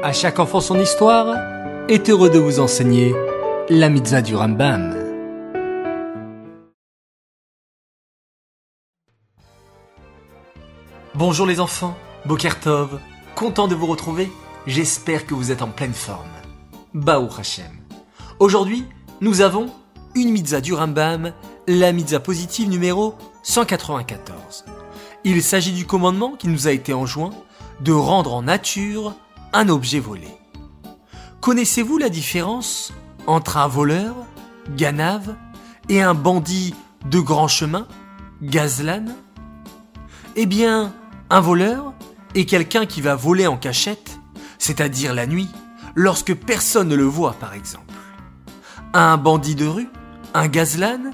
[0.00, 1.34] À chaque enfant son histoire
[1.88, 3.16] est heureux de vous enseigner
[3.68, 4.94] la mitzvah du Rambam.
[11.16, 13.00] Bonjour les enfants, Bokertov,
[13.34, 14.30] content de vous retrouver,
[14.68, 16.30] j'espère que vous êtes en pleine forme.
[16.94, 17.64] Baou Hashem.
[18.38, 18.84] Aujourd'hui,
[19.20, 19.66] nous avons
[20.14, 21.32] une mitzvah du Rambam,
[21.66, 24.64] la mitzvah positive numéro 194.
[25.24, 27.32] Il s'agit du commandement qui nous a été enjoint
[27.80, 29.14] de rendre en nature
[29.52, 30.28] un objet volé.
[31.40, 32.92] Connaissez-vous la différence
[33.26, 34.14] entre un voleur,
[34.76, 35.36] ganave,
[35.88, 36.74] et un bandit
[37.06, 37.86] de grand chemin,
[38.42, 39.06] gazlan?
[40.36, 40.92] Eh bien,
[41.30, 41.94] un voleur
[42.34, 44.18] est quelqu'un qui va voler en cachette,
[44.58, 45.48] c'est-à-dire la nuit,
[45.94, 47.94] lorsque personne ne le voit par exemple.
[48.92, 49.88] Un bandit de rue,
[50.34, 51.10] un gazlan,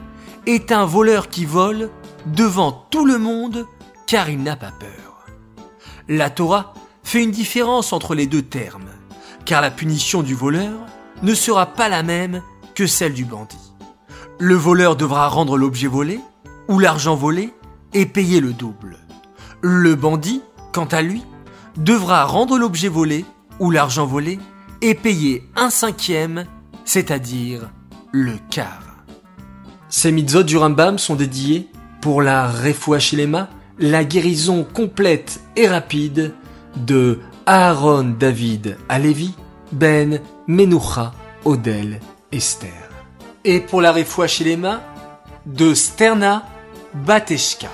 [0.46, 1.90] est un voleur qui vole
[2.26, 3.66] devant tout le monde
[4.06, 5.26] car il n'a pas peur.
[6.08, 6.74] La Torah
[7.20, 8.90] une différence entre les deux termes,
[9.44, 10.86] car la punition du voleur
[11.22, 12.42] ne sera pas la même
[12.74, 13.72] que celle du bandit.
[14.38, 16.20] Le voleur devra rendre l'objet volé
[16.68, 17.52] ou l'argent volé
[17.92, 18.98] et payer le double.
[19.60, 20.42] Le bandit,
[20.72, 21.22] quant à lui,
[21.76, 23.24] devra rendre l'objet volé
[23.60, 24.38] ou l'argent volé
[24.82, 26.44] et payer un cinquième,
[26.84, 27.70] c'est-à-dire
[28.12, 29.04] le quart.
[29.88, 31.68] Ces mitzvot du Rambam sont dédiés
[32.00, 32.98] pour la Refoua
[33.78, 36.34] la guérison complète et rapide
[36.76, 39.34] de Aaron David Alevi,
[39.72, 41.12] Ben Menucha
[41.44, 42.00] Odel
[42.32, 42.70] Esther.
[43.44, 44.26] Et pour la Refoua
[45.46, 46.44] de Sterna
[46.94, 47.68] Bateshka.